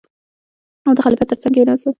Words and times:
او 0.85 0.91
د 0.97 0.99
خلیفه 1.05 1.25
تر 1.29 1.37
څنګ 1.43 1.53
کېناست. 1.55 1.85